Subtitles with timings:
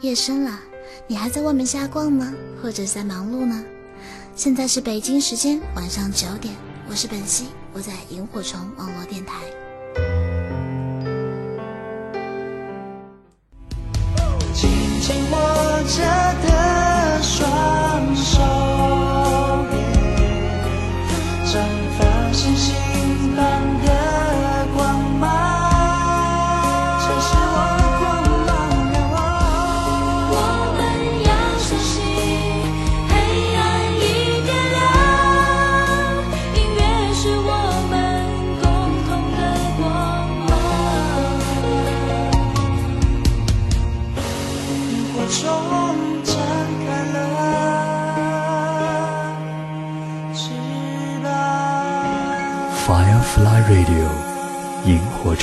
[0.00, 0.58] 夜深了，
[1.06, 2.32] 你还在外面瞎逛吗？
[2.62, 3.62] 或者在忙碌呢？
[4.34, 6.54] 现在是北京时间晚上九点，
[6.88, 9.42] 我是本兮，我在萤火虫网络电台。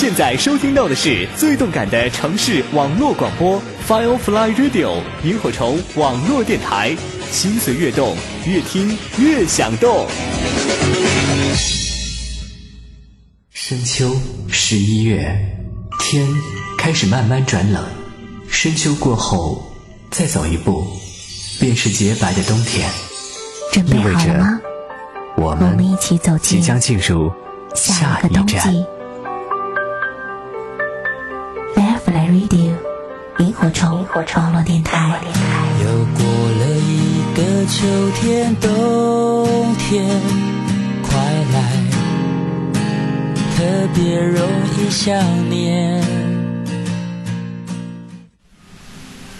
[0.00, 6.96] 现在收听到的是最动感的城市网络广播 Firefly Radio 萤火虫网络电台，
[7.32, 10.06] 心随悦动，越听越想动。
[13.50, 14.14] 深秋
[14.48, 15.36] 十一月，
[15.98, 16.24] 天
[16.78, 17.84] 开始慢慢转冷。
[18.48, 19.68] 深秋过后，
[20.12, 20.86] 再走一步，
[21.58, 22.88] 便是洁白的冬天。
[23.72, 24.60] 准备意味着好了吗？
[25.38, 27.32] 我们我们一起走进即将进入
[27.74, 28.46] 下一个冬。
[28.46, 28.58] 季。
[33.70, 35.20] 火虫网络电台。
[35.82, 40.08] 又过了一个秋天，冬天
[41.02, 41.10] 快
[41.52, 41.56] 来，
[43.56, 46.02] 特别容易想念。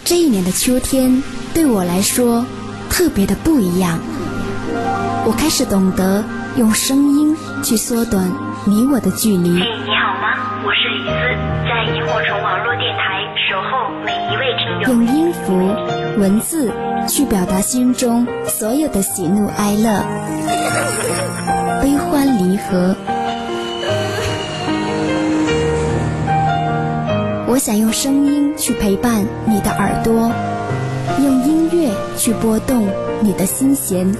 [0.05, 1.23] 这一年的秋天
[1.55, 2.45] 对我来说
[2.91, 3.99] 特别的不一样。
[5.27, 6.25] 我开始懂得
[6.57, 8.31] 用声音去缩短
[8.65, 9.59] 你我的距离。
[9.59, 10.63] 嘿，你好吗？
[10.65, 11.11] 我是李思，
[11.69, 13.18] 在萤火虫网络电台。
[14.87, 15.53] 用音符、
[16.19, 16.73] 文字
[17.09, 20.05] 去表达心中所有的喜怒哀乐、
[21.83, 22.95] 悲欢离合。
[27.49, 30.31] 我想用声音去陪伴你的耳朵，
[31.19, 32.89] 用音乐去拨动
[33.21, 34.15] 你的心弦。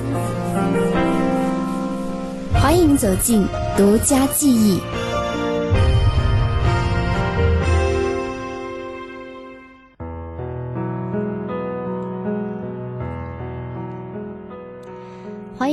[2.55, 3.47] 欢迎走进
[3.77, 4.81] 独家记忆。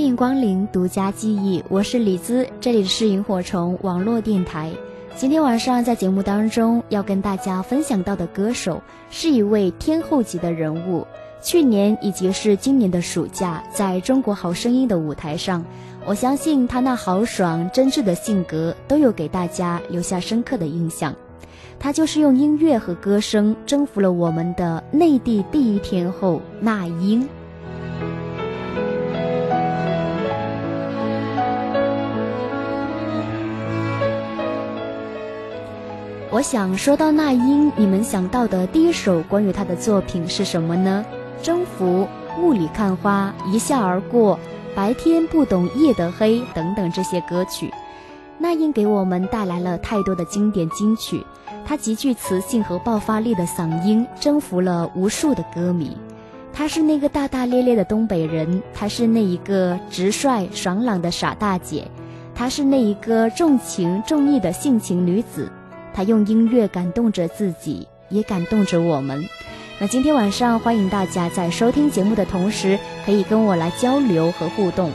[0.06, 4.72] 欢迎光临独家记忆，我是李姿，这里是萤火虫网络电台。
[5.16, 8.80] 今天晚上在节目当中要跟大家分享到的歌手
[9.10, 11.08] 是一位天后级的人物。
[11.42, 15.66] 去年以及是今年的暑假，在中国好声音的舞台上，
[16.06, 21.16] 我相信他那豪爽真挚的性格都有给大家留下深刻的印象。
[21.80, 27.28] 他就是用音乐和歌声征服了我们的内地第一天后那英。
[36.36, 41.06] 我想说到那英，你们想到的第一首关于她的作品是什么呢？
[41.42, 42.06] 征服、
[42.38, 44.38] 雾里看花、一笑而过、
[44.76, 47.74] 白天不懂夜的黑等等这些歌曲，
[48.38, 51.26] 那英给我们带来了太多的经典金曲。
[51.66, 55.96] 她极具磁性和爆发力的嗓音征服了无数的歌迷。
[56.52, 61.90] 她是那个大大咧咧的东北人，她是那一个直率爽朗的傻大姐，
[62.36, 65.50] 她是那一个重情重义的性情女子。
[65.96, 69.26] 他用音乐感动着自己，也感动着我们。
[69.80, 74.92] 那今天晚上，欢迎大家在收听节目的同时，可以跟我来交流和互动。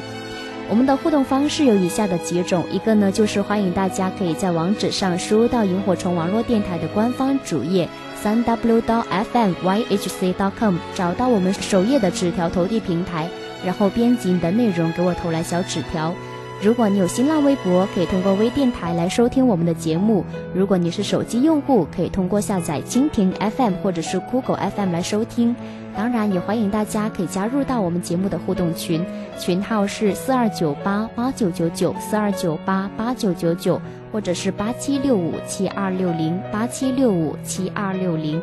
[0.68, 13.26] 我们的互动方式有以下的几种，一个呢就是欢迎大家可以在网址上输入到萤火虫网络电台的官方主页三 w 到 fm yhc dot com，找到我们首页的纸条投递平台，
[13.64, 16.14] 然后编辑你的内容给我投来小纸条。
[16.62, 20.22] 如果你有新浪微博，可以通过微电台来收听我们的节目；
[20.54, 25.56] 如果你是手机用户，可以通过下载蜻蜓 FM 或者是酷狗 FM 来收听。
[25.96, 29.02] 当然，也欢迎大家可以加入到我们节目的互动群，
[29.38, 33.80] 群号是四二九八八九九九四二九八八九九九，
[34.12, 38.38] 或者是八七六五七二六零八七六五七二六零。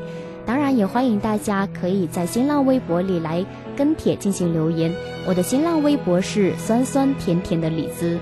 [0.48, 3.46] 当然，也欢迎大家可以在新浪微博里来
[3.76, 4.90] 跟帖进行留言。
[5.28, 8.18] 我的新浪微博是酸酸甜甜的李子。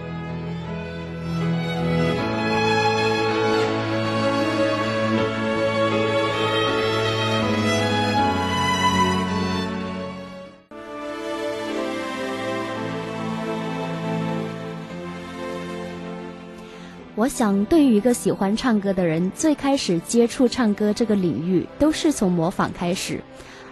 [17.26, 23.20] 我想，对于一个喜欢唱歌的人，最开始接触唱歌这个领域，都是从模仿开始。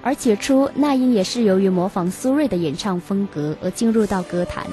[0.01, 4.65] 而起初，那英也是由于模仿苏芮的演唱风格而进入到歌坛。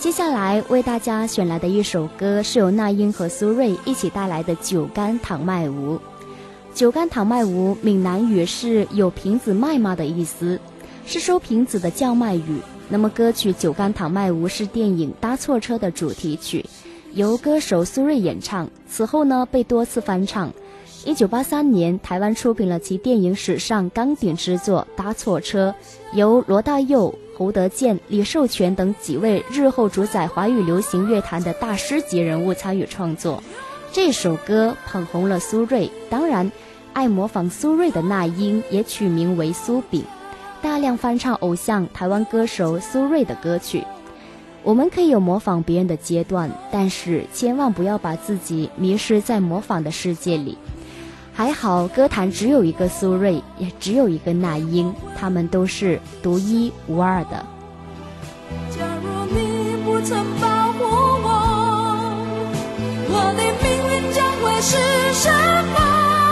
[0.00, 5.94] 接下来为大家选来的一首歌，是由那英和苏芮一起带来的《酒干倘卖无》。
[6.74, 10.58] 《酒干倘卖无》闽南语是有瓶子卖吗的意思，
[11.06, 12.58] 是收瓶子的叫卖语。
[12.88, 16.66] 那么，歌曲《酒干倘卖无》是电影《搭错车》的主题曲。
[17.16, 20.52] 由歌手苏芮演唱，此后呢被多次翻唱。
[21.06, 25.74] 一九八三年，台湾出品了其电影史上钢鼎之作《搭错车》，
[26.14, 33.42] 由罗大佑、侯德健、李寿全等几位日后主宰华语流行乐坛的大师级人物参与创作。
[33.90, 36.52] 这首歌捧红了苏芮，当然，
[36.92, 40.04] 爱模仿苏芮的那英也取名为苏炳，
[40.60, 43.82] 大量翻唱偶像台湾歌手苏芮的歌曲。
[44.66, 50.58] 我们可以有模仿别人的阶段，但是千万不要把自己迷失在模仿的世界里。
[51.32, 57.46] 还好，歌坛只有一个苏芮，也只有一个那英，他们都是独一无二的。
[58.76, 60.82] 假如你不曾保护
[61.22, 61.28] 我，
[63.08, 64.76] 我的命运将会是
[65.14, 65.30] 什
[65.74, 66.25] 么？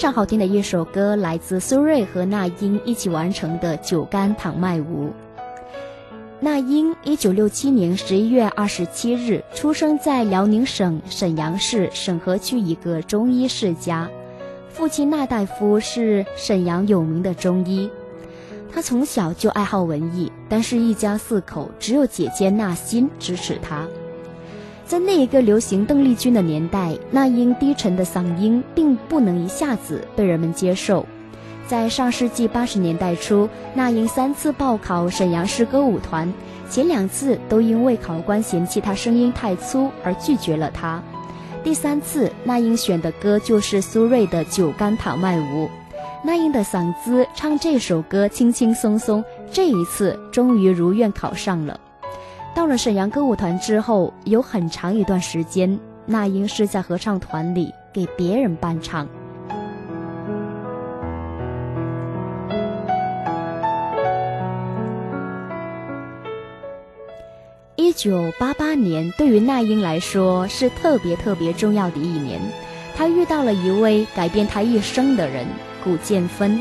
[0.00, 5.08] 常好听的一首歌，来自苏芮和那英一起完成的《酒干倘卖无》。
[6.40, 14.08] 那英一九六七年十一月二十七日出生在辽宁省沈阳市沈河区一个中医世家，
[14.70, 17.90] 父亲那大夫是沈阳有名的中医。
[18.72, 23.86] 他从小就爱好文艺，但是一家四口只有姐姐那心支持他。
[24.90, 31.06] 在那一个流行邓丽君的年代，那英低沉的嗓音并不能一下子被人们接受。
[31.68, 36.34] 在上世纪八十年代初，那英三次报考沈阳市歌舞团，
[36.68, 41.00] 前两次都因为考官嫌弃她声音太粗而拒绝了她。
[41.62, 45.66] 第三次，那英选的歌就是苏芮的《酒干倘卖无》，
[46.24, 51.78] 那英的嗓子唱这首歌轻轻松松，这一次终于如愿考上了。
[52.54, 59.08] 到了沈阳歌舞团之后，有很长一段时间，那英是在合唱团里给别人伴唱。
[67.76, 72.40] 一九八八年对于那英来说是特别特别重要的一年，
[72.94, 75.46] 她遇到了一位改变她一生的人——
[75.82, 76.60] 古建芬。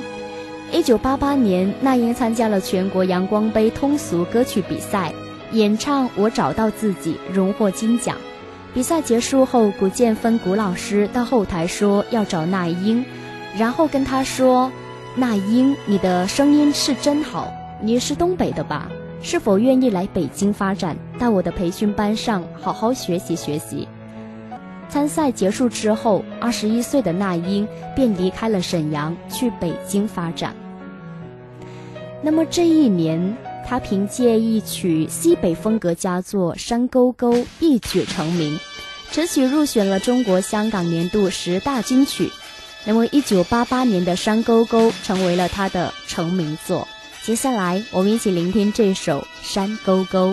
[0.71, 5.13] 一九八八年，那英参加了全国阳光杯通俗歌曲比赛，
[5.51, 8.15] 演唱《我找到自己》，荣获金奖。
[8.73, 13.03] 比赛结束后，古建芬古老师到后台说要找那英，
[13.57, 14.71] 然后跟她说
[15.15, 17.51] ：“那英，你的声音是真好，
[17.81, 18.89] 你是东北的吧？”
[19.21, 23.85] 是否愿意来北京发展，到我的培训班上好好学习学习？
[24.87, 30.55] 参赛结束之后，二十一岁的那英便离开了沈阳，去北京发展。
[32.21, 33.35] 那么这一年，
[33.67, 38.59] 他凭借一曲西北风格佳作《山沟沟》一举成名，
[39.11, 42.31] 此曲入选了中国香港年度十大金曲。
[42.85, 46.87] 那么一九八八年的《山沟沟》成为了他的成名作。
[47.23, 50.31] 接下来，我们一起聆听这首《山沟沟》。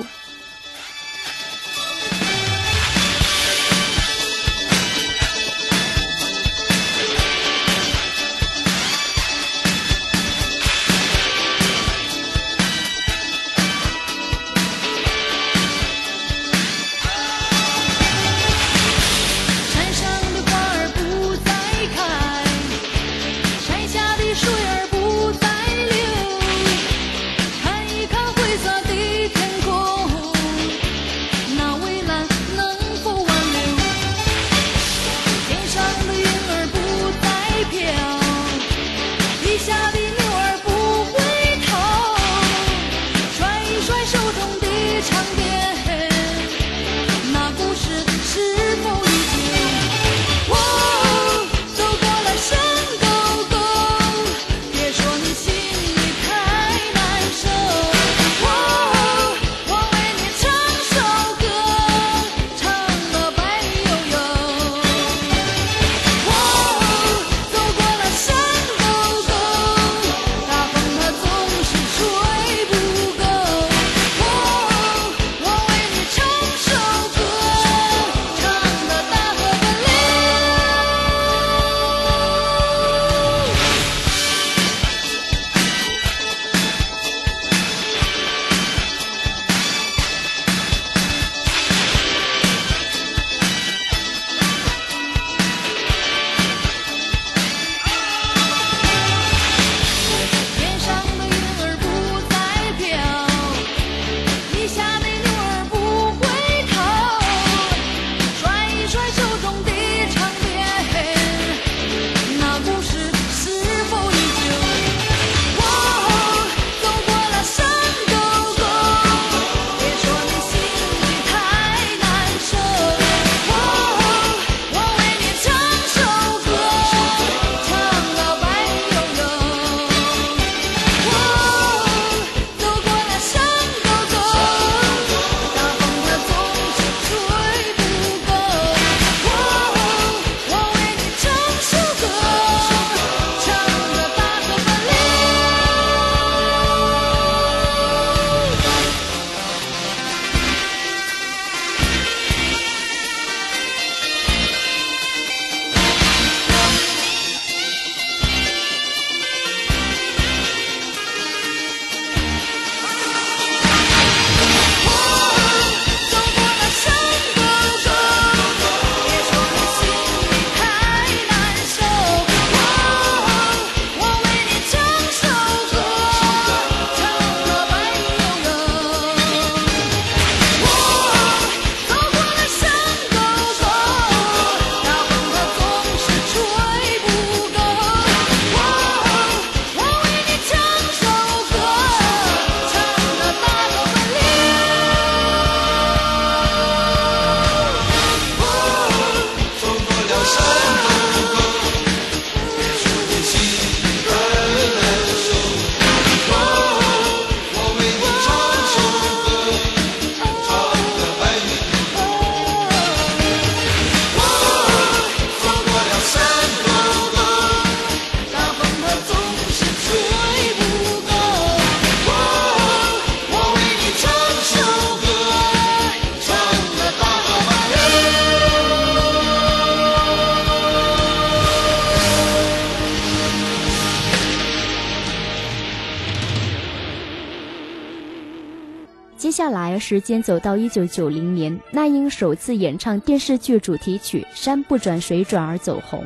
[239.88, 246.04] 时间走到一九九零年，那英首次演唱电视剧主题曲《山不转水转》而走红。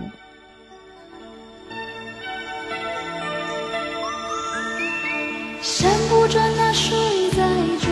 [5.62, 6.94] 山不转，那水
[7.30, 7.38] 在
[7.80, 7.90] 转；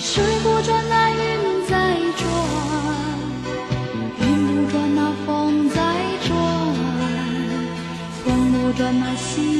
[0.00, 2.26] 水不转，那云在转；
[4.22, 4.26] 云
[4.56, 5.78] 不转，那风在
[6.26, 6.34] 转；
[8.24, 9.59] 风不转，那心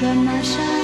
[0.00, 0.77] 的南山，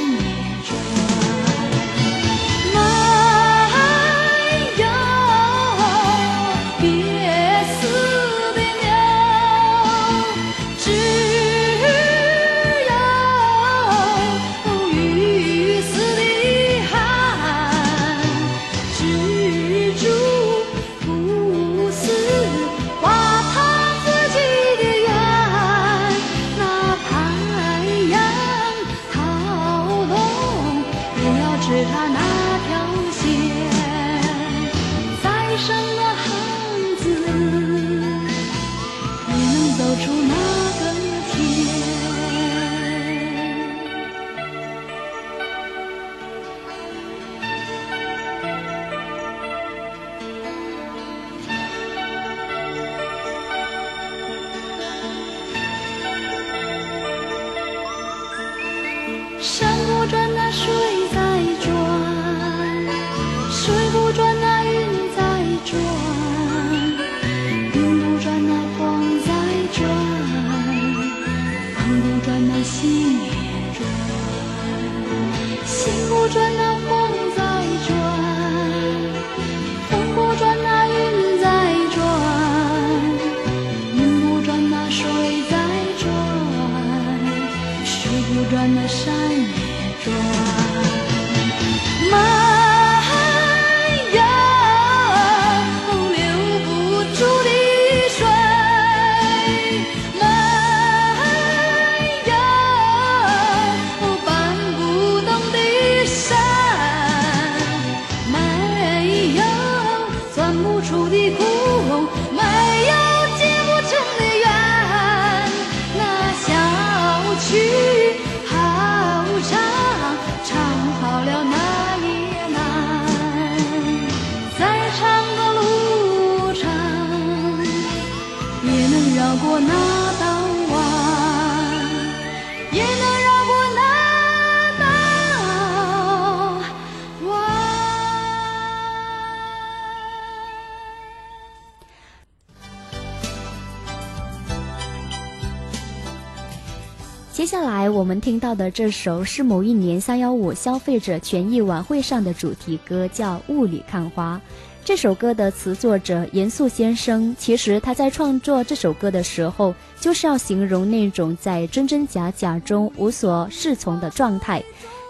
[148.20, 154.40] 听到的这首是某一年三幺五消费者权益晚会上的主题歌，叫《雾里看花》。
[154.84, 164.62] 这首歌的词作者严肃先生，其实他在创作这首歌的时候，就是要形容那种在真真假假中无所适从的状态，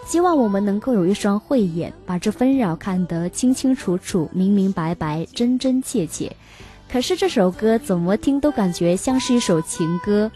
[0.07, 6.33] 希望我们能够有一双慧眼，把这纷扰看得清清楚楚、明明白白、真真切切。
[6.89, 10.31] 可是这首歌怎么听都感觉像是一首情歌。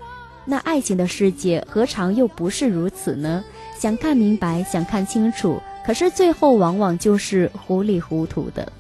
[0.45, 3.43] 那爱情的世界何尝又不是如此呢？
[3.77, 8.71] 想看明白，想看清楚，可是最后往往就是糊里糊涂的。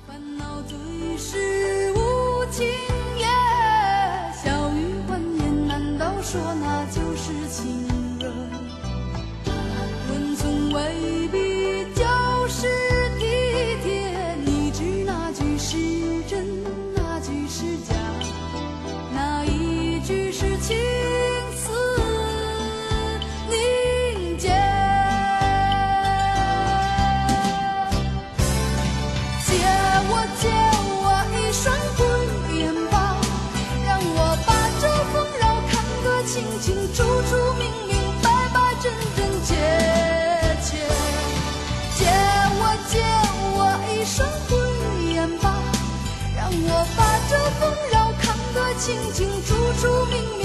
[48.89, 50.38] 清清楚楚，明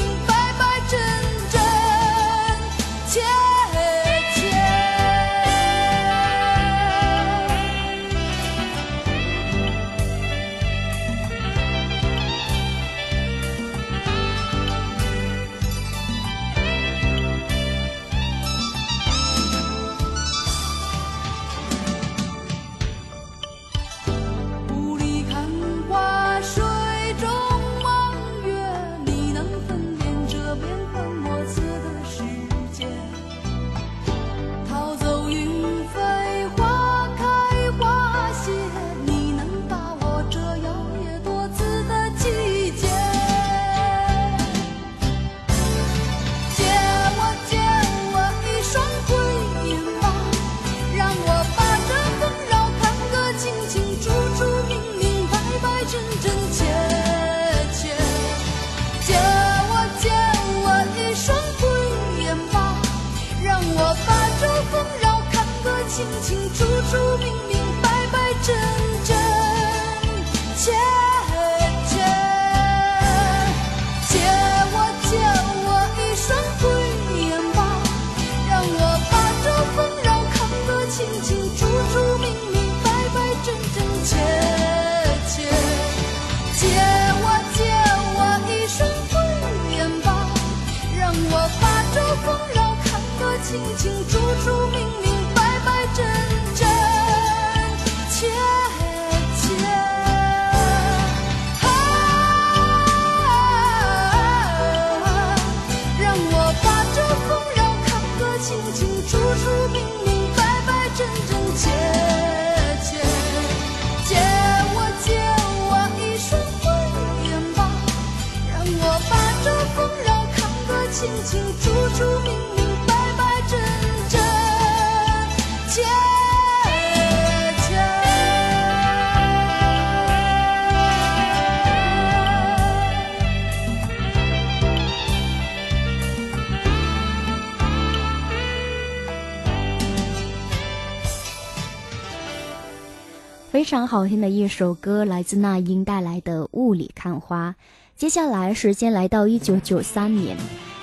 [143.74, 147.50] 非常好听的一首歌，来自那英带来的《雾里看花》。
[147.96, 150.36] 接下来，时间来到一九九三年，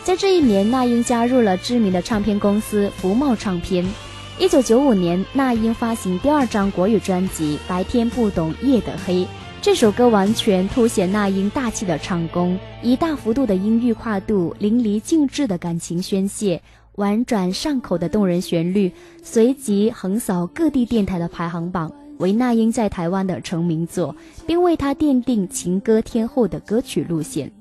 [0.04, 3.90] 在这一年，那英加入了知名的唱片公司福茂唱片。
[4.38, 9.24] 一九九五年，那英发行第二张国语专辑《白天不懂夜的黑》，
[9.62, 16.62] 这首歌完全凸显那英大气的唱功，以大幅度的音域跨度、淋漓尽致的感情宣泄、
[16.96, 18.92] 婉转上口的动人旋律，
[19.24, 21.90] 随即横扫各地电台的排行榜。
[22.22, 24.16] 为那英在台湾的成名作，
[24.48, 27.52] 并为她奠定情歌天后的歌曲路线。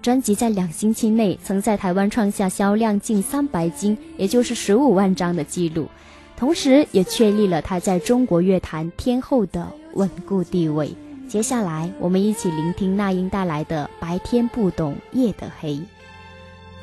[0.00, 5.88] 专辑在两星期内曾在台湾创下销量近三百斤，也就是十五万张的记录，
[6.36, 10.92] 同时也确立了她在中国乐坛天后的稳固地位。
[11.28, 15.74] 接下来，我们一起聆听那英带来的《白天不懂夜的黑》。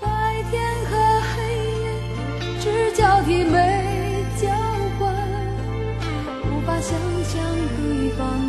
[0.02, 0.98] 白天和
[1.36, 1.38] 黑
[1.82, 1.92] 夜
[2.60, 3.89] 只交替没，
[6.82, 7.00] 将
[7.34, 7.44] 将
[7.78, 8.00] 对。
[8.20, 8.49] 方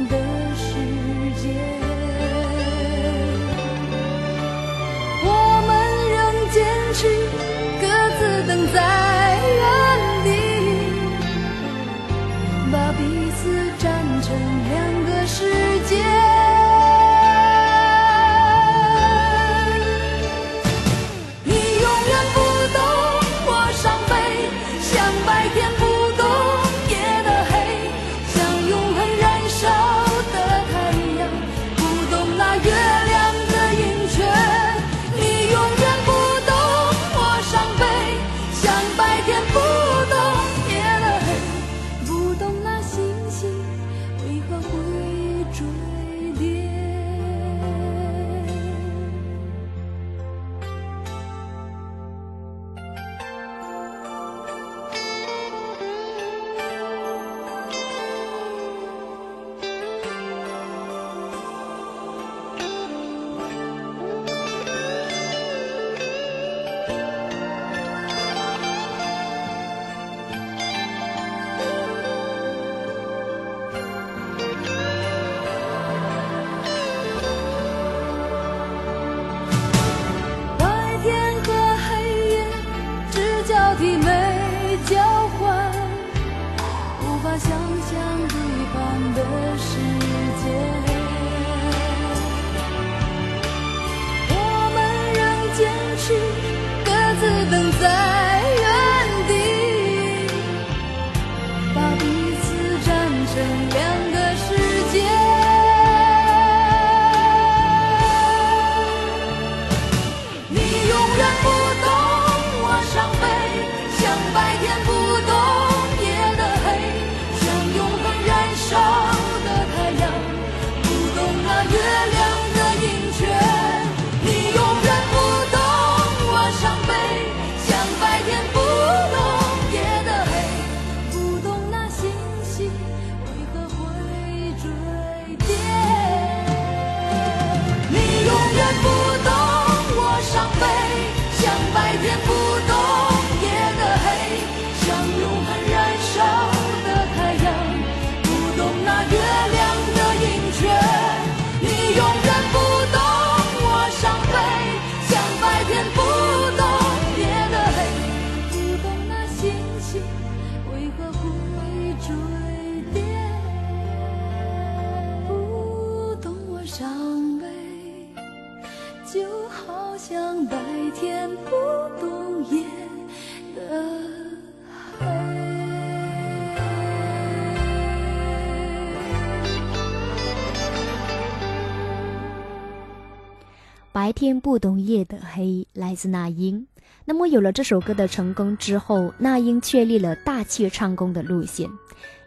[184.11, 186.67] 白天不懂夜的黑，来自那英。
[187.05, 191.71] 那么有了这首歌的成功之后，那英确立了大气唱功的路线。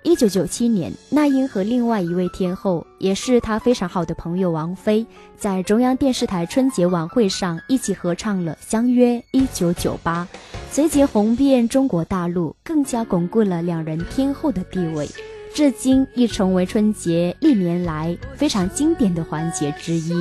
[0.01, 10.25] 一九九七年，那英和另外一位天后，也是她非常好的朋友王菲，在中央电视台春节晚会上一起合唱了《相约一九九八》，
[10.71, 15.05] 随即红遍中国大陆，更加巩固了两人天后的地位，
[15.53, 20.13] 至今已成为春节历年来非常经典的环节之一。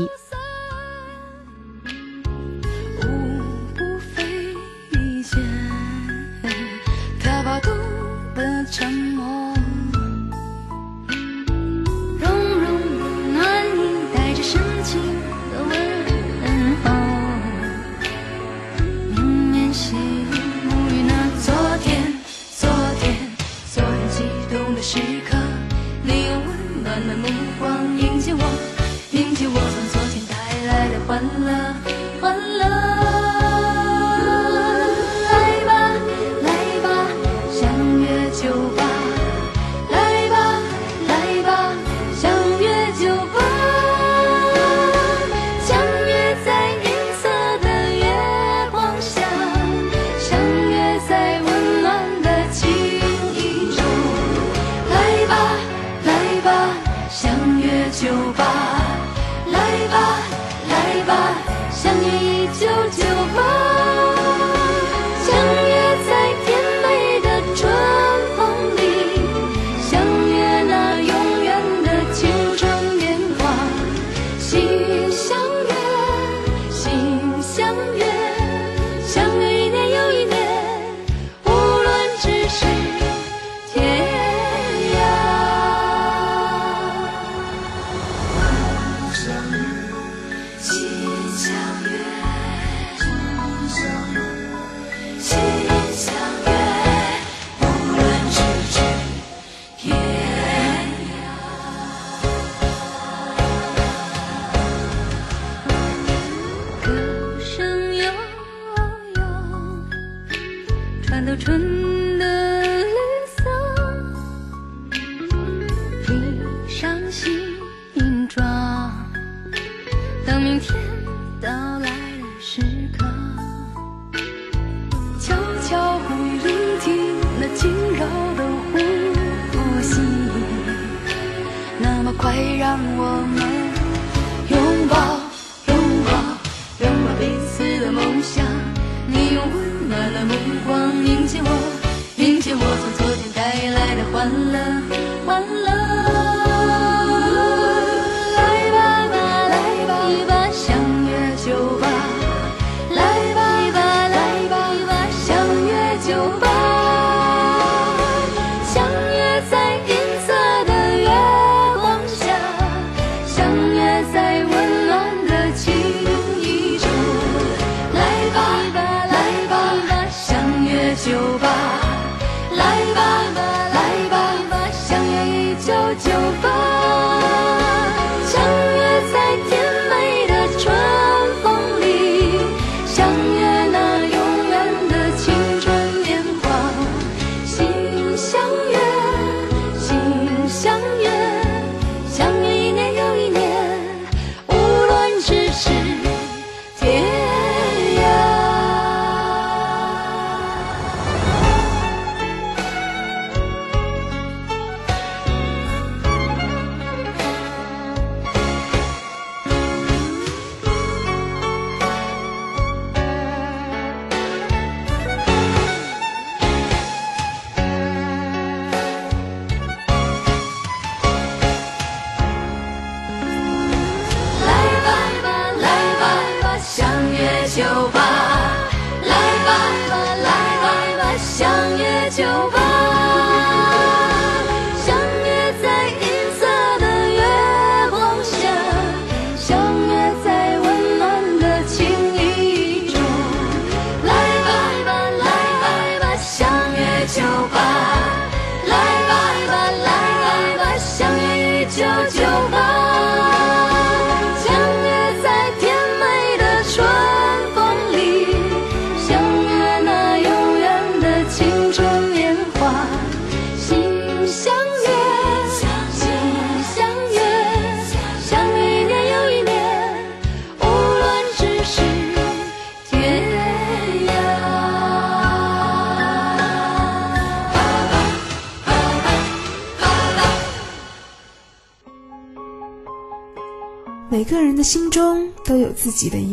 [24.95, 25.39] 时刻
[26.03, 27.27] 你用温暖的目
[27.59, 28.41] 光迎接我
[29.13, 31.82] 迎接我从昨天带来的欢乐。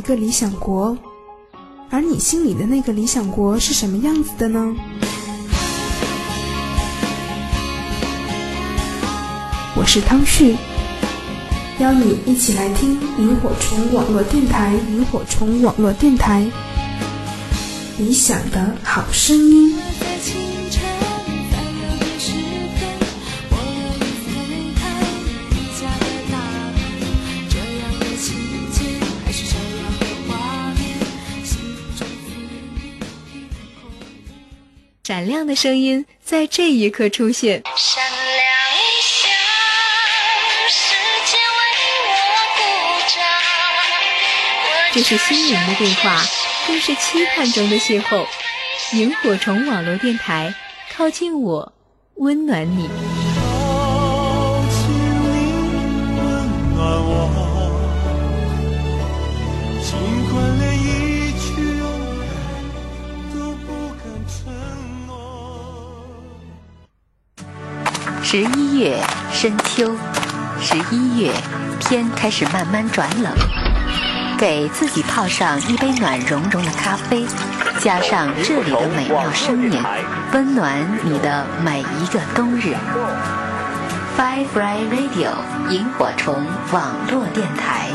[0.09, 0.97] 个理想国，
[1.91, 4.75] 而你心里的那个理想国是什么样子的呢？
[9.75, 10.55] 我是汤旭，
[11.77, 16.43] 邀你一起来听萤火虫网络电台，萤火虫网络电台，
[17.99, 19.75] 理想的好声音。
[35.09, 37.63] 闪亮的声音在这一刻出现。
[44.93, 46.23] 这是心灵的对话，
[46.67, 48.23] 更是期盼中的邂逅。
[48.93, 50.53] 萤火虫网络电台，
[50.95, 51.73] 靠近我，
[52.17, 52.87] 温暖你。
[68.31, 68.95] 十一月
[69.33, 69.91] 深秋，
[70.61, 71.31] 十一月
[71.79, 73.33] 天开始慢慢转冷。
[74.37, 77.25] 给自己泡上一杯暖融融的咖啡，
[77.79, 79.83] 加上这里的美妙声音，
[80.31, 82.75] 温暖你的每一个冬日。
[84.15, 85.31] Firefly Radio
[85.71, 86.35] 萤火虫
[86.71, 87.87] 网络电台。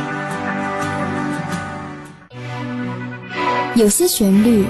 [3.77, 4.66] 有些旋律，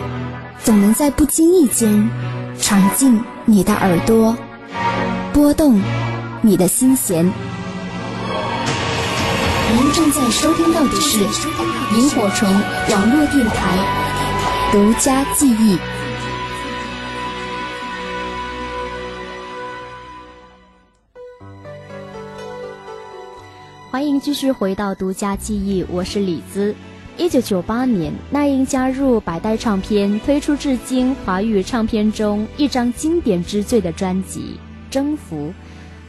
[0.63, 2.07] 总能在不经意间
[2.61, 4.37] 闯进你的耳朵，
[5.35, 5.79] 拨动
[6.43, 7.27] 你的心弦。
[7.27, 7.33] 您
[9.93, 11.19] 正在收听到的是
[11.99, 12.49] 萤火虫
[12.93, 13.77] 网络电台
[14.71, 15.77] 独家记忆。
[23.91, 26.73] 欢迎继续回到独家记忆，我是李兹。
[27.17, 34.61] 一九九八年，那英加入百代唱片，推出至今华语唱片中一张经典之最的专辑
[34.95, 35.49] 《征服》。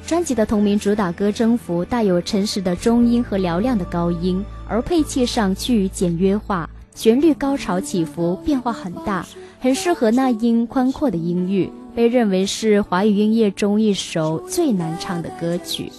[0.07, 9.25] 专辑的同名主打歌《征服》带有诚实的中音和嘹亮的高音，而配器上趋于简约化，旋律高潮起伏，变化很大，
[9.59, 15.91] 很适合那英宽阔的音域，被认为是华语音乐中一首最难唱的歌曲。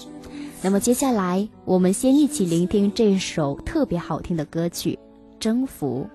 [0.62, 4.93] 那么接下来，我们先一起聆听这首特别好听的歌曲
[5.41, 6.07] 《征服》。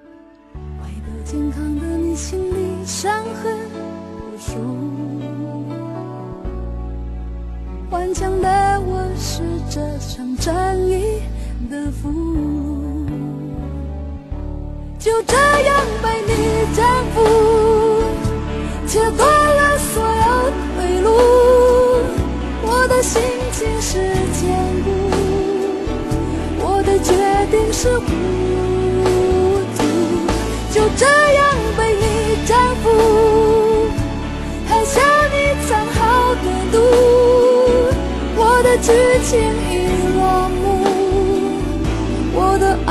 [1.30, 3.57] 健康的你心里伤痕
[4.15, 4.90] 无数，
[8.12, 11.22] 顽强的我是这场战役
[11.70, 13.07] 的俘虏，
[14.99, 16.34] 就这样被你
[16.76, 16.86] 征
[17.16, 17.24] 服，
[18.86, 21.07] 切断了所有退路。
[22.64, 23.22] 我的心
[23.53, 23.97] 情是
[24.34, 24.91] 坚固，
[26.59, 27.14] 我的决
[27.49, 28.03] 定是糊
[29.78, 29.80] 涂，
[30.74, 32.89] 就这样被你征服，
[38.82, 38.91] 剧
[39.23, 39.71] 情已
[40.17, 40.61] 落幕，
[42.34, 42.90] 我的爱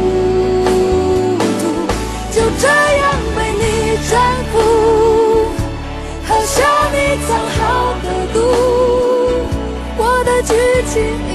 [10.43, 10.53] 剧
[10.87, 11.30] 情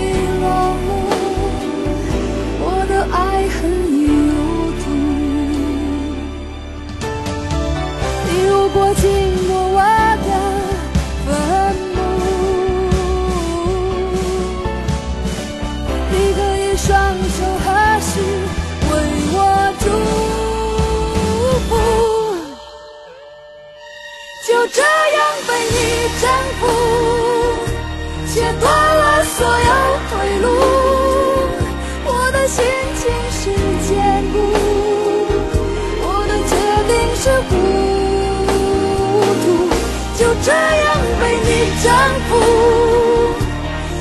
[41.87, 41.95] 丈
[42.29, 42.35] 夫，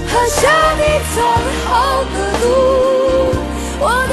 [0.08, 0.82] 喝下你
[1.14, 1.22] 藏
[1.66, 2.44] 好的毒，
[3.80, 4.12] 我的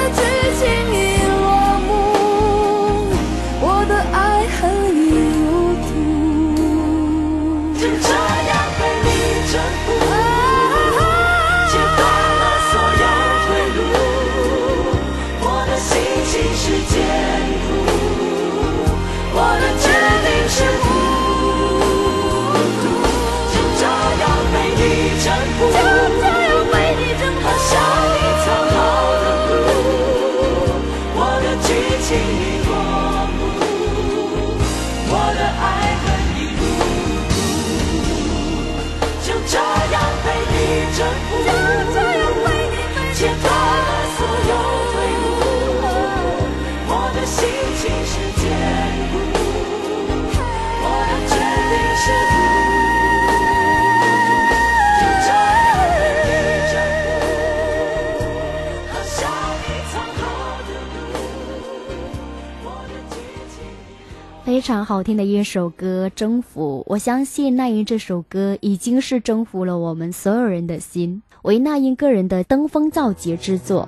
[64.73, 73.87] 常好听的一首歌《征服》，我相信那英这首歌已经是征服了我们所有人的心，为那英个人的登峰造极之作。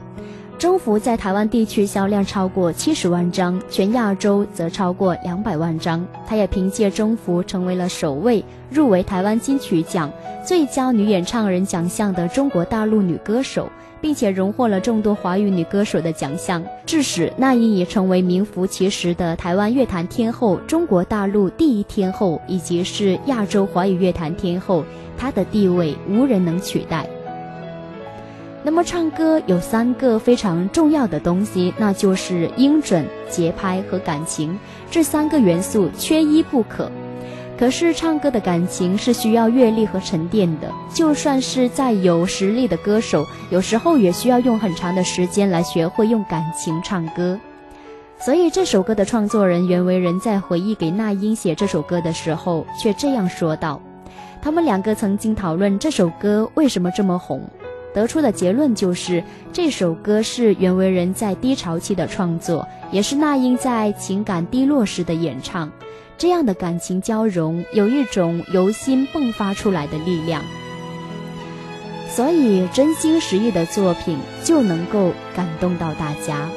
[0.58, 6.06] 《征服》在台湾地区销量超过七十万张，全亚洲则超过两百万张。
[6.26, 10.12] 她也凭借《征服》成为了首位入围台湾金曲奖
[10.46, 13.70] 最佳女演唱人奖项的中国大陆女歌手。
[14.04, 24.84] 并且荣获了众多华语女歌手的奖项，致使那英也成为名副其实的台湾乐坛天后、中国大陆第一天后，以及是亚洲华语乐坛天后，
[25.16, 27.08] 她的地位无人能取代。
[28.62, 34.58] 那么唱歌有三个非常重要的东西，那就是音准、节拍和感情，
[34.90, 36.92] 这三个元素缺一不可。
[37.56, 47.38] 可是唱歌的感情是需要阅历和沉淀的，就算是再有实力的歌手，有时候也需要用很长的时间来学会用感情唱歌。
[48.18, 53.80] 所以这首歌的创作人袁惟仁在回忆给那英写这首歌的时候，却这样说道：
[54.42, 57.42] 他们两个曾经讨论这首歌为什么这么红，
[57.94, 65.70] 得出的结论就是这首歌是袁惟仁在低潮期的创作，也是那英在情感低落时的演唱。
[66.16, 70.42] 这样的感情交融，有一种由心迸发出来的力量，
[72.08, 76.48] 所以真心实意的作品就能够感动到大家。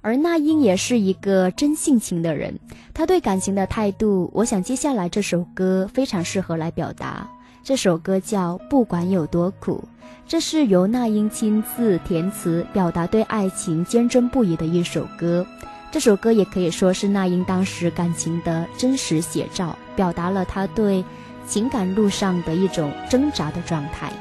[0.00, 2.58] 而那英也是一个真性情的人，
[2.94, 7.28] 他对感情的态度，我想接下来这首歌非常适合来表达。
[7.66, 9.82] 这首歌叫《不管有多苦》，
[10.24, 15.44] 这是由那英亲自填词，表达对爱情坚贞不移的一首歌。
[15.90, 21.04] 这首歌也可以说是那英当时感情的真实写照，表达了她对
[21.44, 24.12] 情感路上的一种挣扎的状态。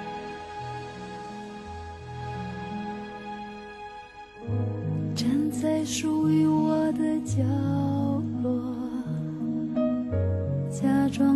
[5.15, 7.43] 站在属于我的角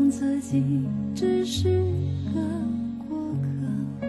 [0.09, 0.63] 自己
[1.13, 1.69] 只是
[2.33, 2.41] 个
[3.07, 4.07] 过客。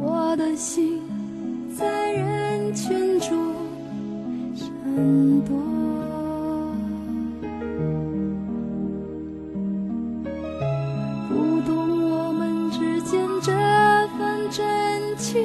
[0.00, 1.02] 我的心
[1.76, 3.54] 在人群中
[4.54, 4.66] 闪
[5.44, 5.54] 躲，
[11.28, 13.52] 不懂我们之间这
[14.16, 15.42] 份真情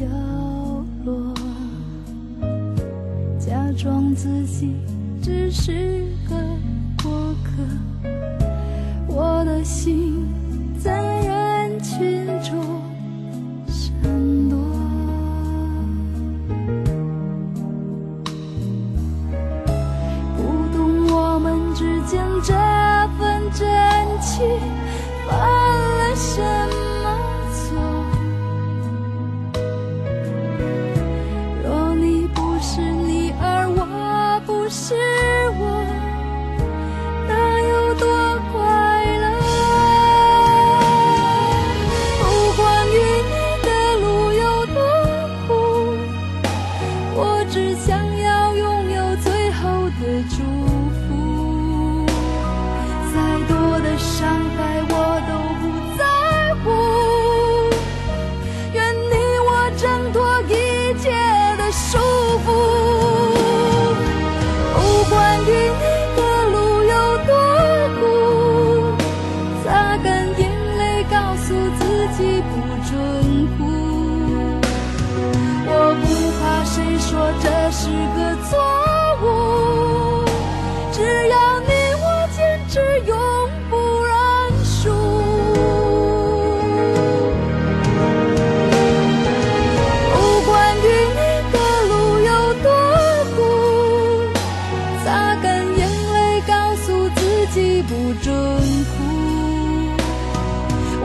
[0.00, 0.06] 角
[1.04, 1.34] 落，
[3.38, 4.74] 假装自己
[5.20, 6.34] 只是个
[7.02, 7.62] 过客，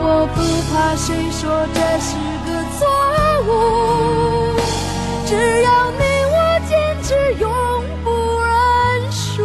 [0.08, 0.40] 我不
[0.72, 2.86] 怕谁说这是个错
[3.42, 3.50] 误，
[5.26, 5.34] 只
[5.64, 6.00] 要你
[6.30, 6.36] 我
[6.70, 7.10] 坚持，
[7.42, 7.44] 永
[8.04, 8.08] 不
[8.40, 9.42] 认输。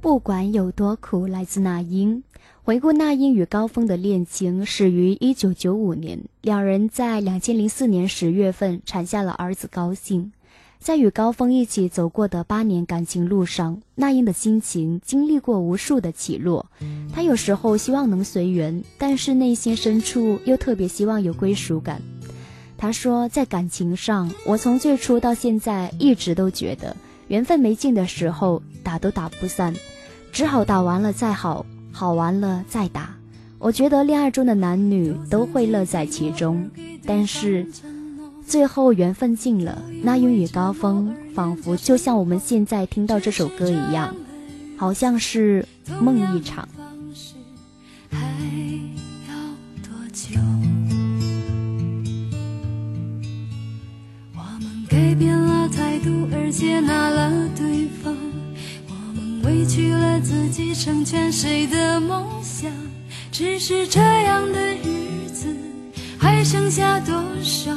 [0.00, 2.22] 不管有多苦，来自那英。
[2.62, 10.32] 回顾那英与高峰的恋情，始于一九九五年，两人在两千零四年十月份产下了儿子高兴。
[10.80, 16.64] 在与高峰一起走过的八年感情路上，那英的心情经历过无数的起落。
[17.12, 22.00] 她有时候希望能随缘，但是内心深处又特别希望有归属感。
[22.76, 29.74] 她说，在感情上，我从最初到现在一直都觉得，缘分没尽的时候，打都打不散，
[30.32, 33.14] 只好打完了再好，好完了再打。
[33.58, 36.70] 我觉得恋爱中的男女都会乐在其中，
[37.04, 37.66] 但是
[38.48, 44.16] 最后缘分尽了，那英与高峰仿佛就像我们现在听到这首歌一样，
[44.78, 45.68] 好像是
[46.00, 46.66] 梦一场。
[48.10, 48.18] 还
[49.28, 49.34] 要
[49.82, 50.40] 多久？
[54.34, 58.16] 我们改变了态度，而接纳了对方。
[58.88, 62.72] 我们委屈了自己，成全谁的梦想？
[63.30, 65.54] 只是这样的日子，
[66.18, 67.76] 还剩下多少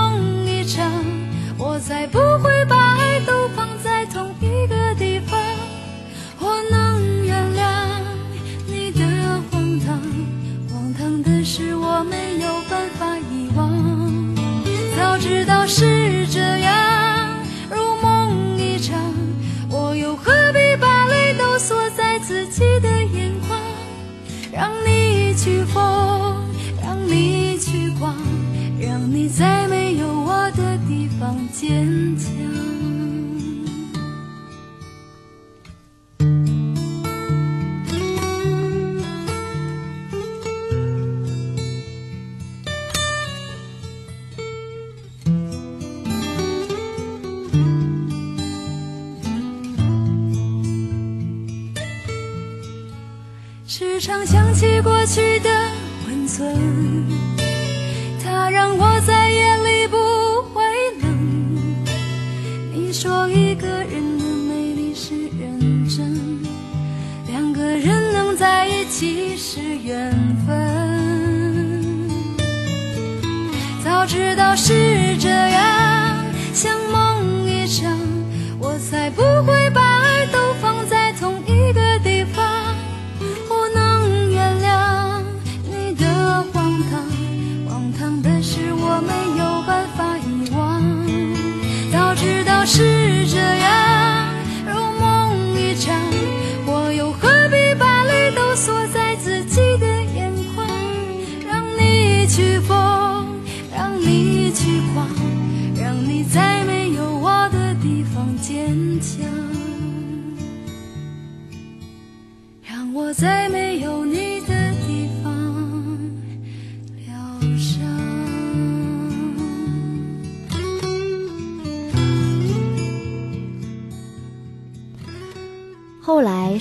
[56.41, 57.00] 存，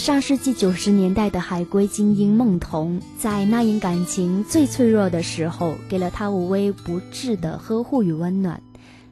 [0.01, 8.63] 上世纪九十年代的海归精英孟童，在那英感情最脆弱的时候，给了她无微不至的呵护与温暖。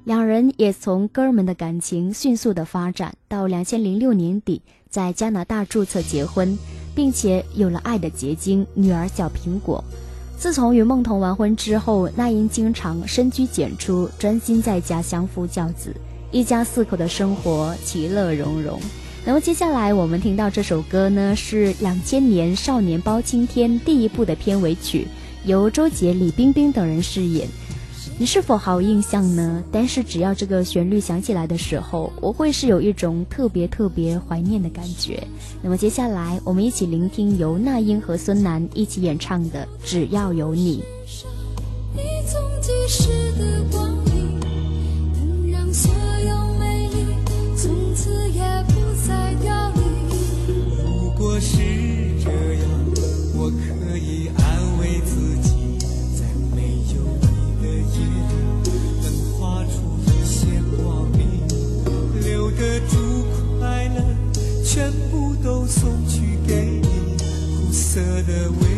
[0.04, 6.58] 两人也从哥们的感情迅速的发展，到两千零六年底在加拿大注册结婚，
[6.94, 9.84] 并且有了爱的结晶女儿小苹果。
[10.38, 15.94] 自从与孟童完婚之后，那英经常深居简出，专心在家相夫教子，
[16.30, 18.80] 一家四口的生活其乐融融。
[19.28, 25.06] 那么接下来我们听到这首歌呢，是两千年《少年包青天》第一部的片尾曲，
[25.44, 27.46] 由周杰、李冰冰等人饰演。
[28.18, 29.62] 你是否好印象呢？
[29.70, 35.22] 但是只要这个旋律响起来的时候，我会是有一种特别特别怀念的感觉。
[35.60, 40.82] 那么接下来我们一起聆听由那英和孙楠一起演唱的《只要有你》。
[41.94, 44.40] 你从即逝的光阴，
[45.12, 45.92] 能让所
[46.26, 46.47] 有
[51.40, 51.56] 是
[52.24, 52.68] 这样，
[53.34, 55.78] 我可以安慰自己，
[56.18, 56.24] 在
[56.54, 56.56] 没
[56.92, 57.26] 有你
[57.62, 58.34] 的夜里，
[59.02, 59.06] 能
[59.38, 59.70] 画出
[60.04, 61.20] 一线光明，
[62.22, 62.92] 留得住
[63.58, 64.02] 快乐，
[64.64, 66.88] 全部都送去给你，
[67.56, 68.77] 苦涩的味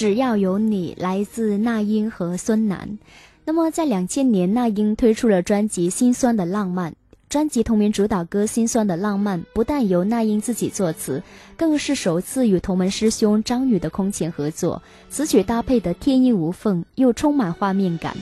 [0.00, 2.98] 只要有你，来自那英和孙楠。
[3.44, 6.92] 那么，在两千年，那英推出了专辑《心酸的浪漫》。
[7.28, 11.22] 专辑同名主打歌《心酸的浪漫》不但由那英自己作词，
[11.54, 18.16] 更是首次与同门师兄张宇的空前合作，词曲搭配的天衣无缝，又充满画面感，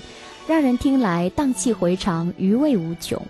[0.48, 3.22] 让人听来荡气回肠，余味无穷。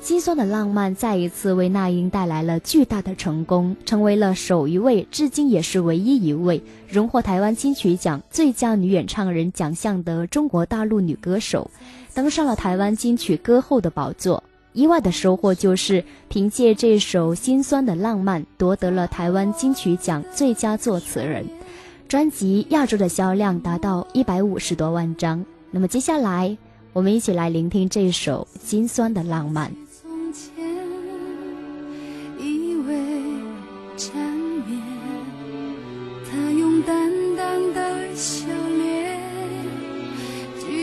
[0.00, 11.70] 心酸的浪漫再一次为那英带来了巨大的成功，成为了首一位，至今也是唯一一位荣获台湾金曲奖最佳女演唱人奖项的中国大陆女歌手，
[12.14, 14.42] 登上了台湾金曲歌后的宝座。
[14.72, 21.44] 意外的收获就是，凭借这首《心酸的浪漫》夺得了台湾金曲奖最佳作词人。
[22.08, 25.44] 专辑亚洲的销量达到一百五十多万张。
[25.70, 26.56] 那么接下来，
[26.92, 29.70] 我们一起来聆听这首《心酸的浪漫》。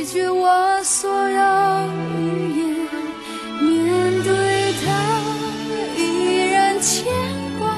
[0.10, 1.38] 绝我所有
[2.18, 2.22] 语
[2.60, 2.66] 言，
[3.62, 4.88] 面对他
[5.98, 6.00] 依
[6.50, 7.04] 然牵
[7.60, 7.76] 挂，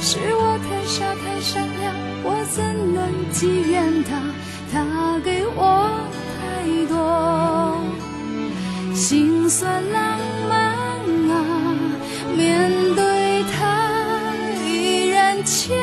[0.00, 1.92] 是我太傻太善良，
[2.22, 2.62] 我怎
[2.94, 2.98] 能
[3.32, 4.10] 寄怨他？
[4.72, 5.90] 他给我
[6.38, 6.94] 太多
[8.94, 10.54] 心酸浪漫
[11.32, 11.34] 啊，
[12.36, 13.58] 面对他
[14.64, 15.76] 依然牵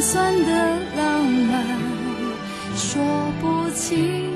[0.00, 1.78] 酸的浪漫
[2.74, 3.02] 说
[3.40, 4.29] 不清。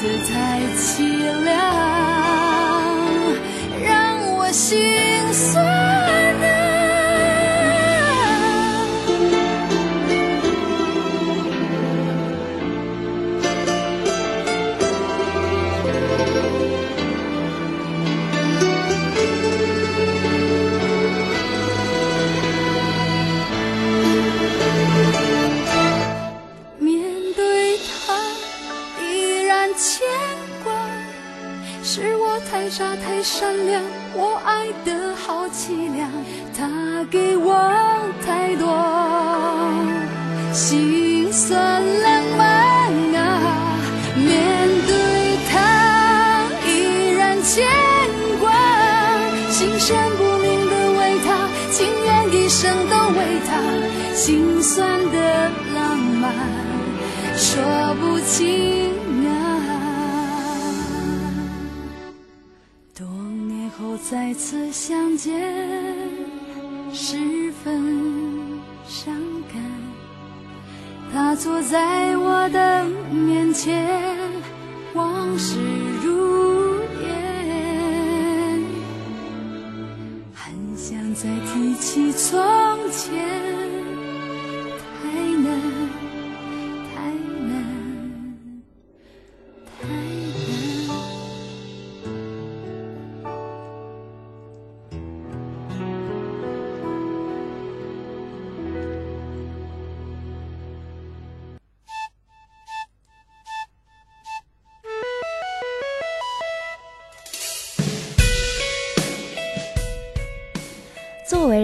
[0.00, 1.67] 的太凄凉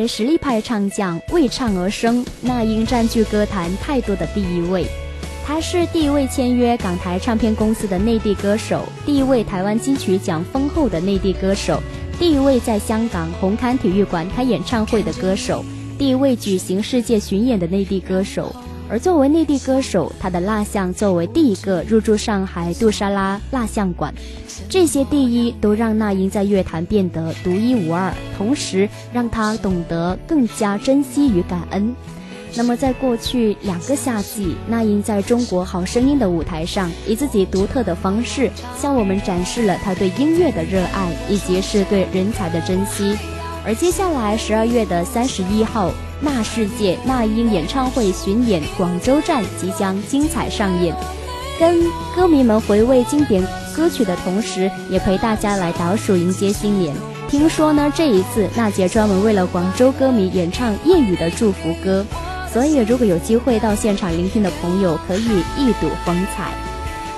[0.07, 4.87] 实力派唱将，为唱而生，那英占据歌坛太多的第一位。
[5.47, 11.83] 他是第一位签约港台唱片公司的内地歌手，第一位台湾金曲奖丰厚的内地歌手，
[12.19, 15.63] 第一位在香港红磡体育馆开演唱会的歌手，
[15.99, 18.55] 第一位举行世界巡演的内地歌手。
[18.89, 24.15] 而作为内地歌手，他的蜡像作为第一个入驻上海杜莎拉蜡像馆，
[24.69, 31.95] 这些第一都让那英在乐坛变得独一无二，同时让他懂得更加珍惜与感恩。
[32.57, 43.17] 那么，在过去两个夏季，那英在中国好声音的舞台上，以自己独特的方式向我们展示了他对音乐的热爱，以及是对人才的珍惜。
[43.67, 45.91] 而接下来十二月的三十一号，
[46.25, 50.97] 那世界那英演唱会巡演广州站即将精彩上演，
[51.61, 51.85] 跟
[52.17, 53.47] 歌迷们回味经典
[53.77, 56.95] 歌曲的同时，也陪大家来倒数迎接新年。
[57.29, 62.05] 听说呢，这一次娜姐专门为了广州歌迷演唱粤语的祝福歌。
[62.53, 66.53] 所以，如果有机会到现场聆听的朋友，可以一睹风采。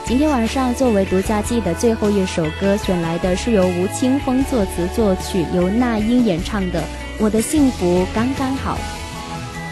[0.07, 6.81] 今天晚上作为独家季的最后一首歌，选来的是由吴青峰作词作曲，由那英演唱的
[7.19, 8.75] 《我的幸福刚刚好》。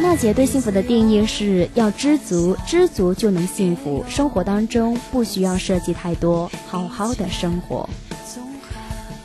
[0.00, 4.04] 娜姐对幸福的定义是要知足，知足就能幸福。
[4.08, 7.88] 生活当中不需要设计太多，好好的生活。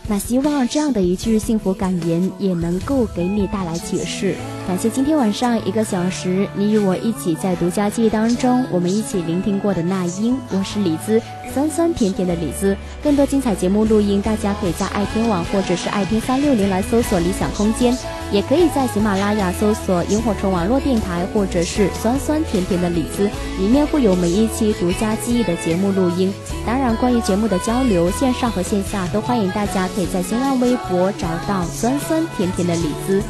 [0.08, 4.36] 那希望这样的一句幸福感言也能够给你带来启示。
[4.70, 11.20] 感谢今天晚上一个小时，你与我一起在独家记忆当中，我们一起聆听过的那英，我是李子，
[11.52, 12.78] 酸酸甜甜的李子。
[13.02, 17.98] 更多精彩节目录音，大家可以在爱听网或者是爱听三六零来搜索理想空间，
[18.32, 26.32] 也可以在喜马拉雅搜索萤火虫网络电台或者是酸酸甜甜的李子，里面会有每一期独家记忆的节目录音。
[26.64, 33.24] 当然，关于节目的交流，线上和线下都欢迎大家可以在新浪微博找到酸酸甜甜的李子。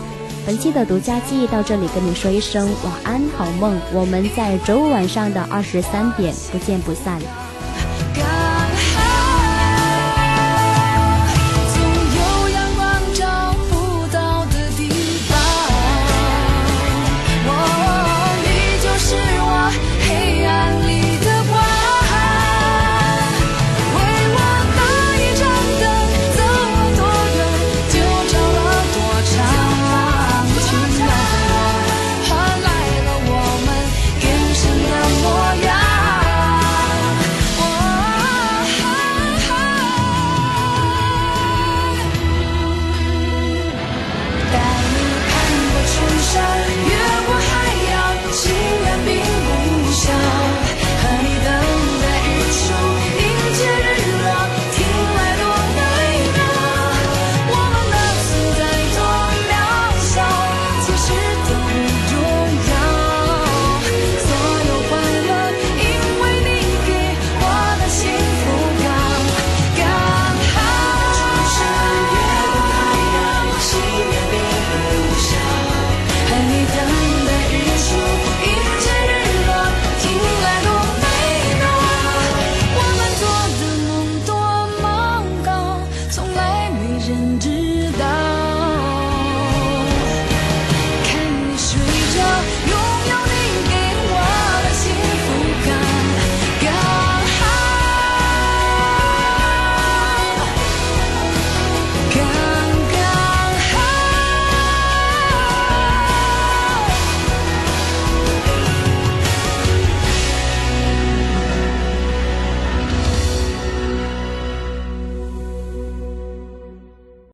[0.50, 3.80] 本期的独家记忆到这里跟你说一声晚安，好梦。
[3.94, 7.22] 我们在周五晚上的二十三点不见不散。